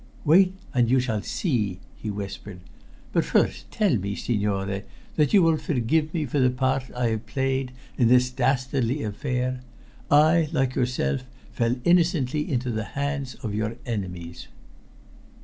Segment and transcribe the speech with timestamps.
[0.25, 2.61] "Wait, and you shall see," he whispered.
[3.13, 4.81] "But first tell me, signore,
[5.15, 9.59] that you will forgive me for the part I have played in this dastardly affair.
[10.09, 14.47] I, like yourself, fell innocently into the hands of your enemies."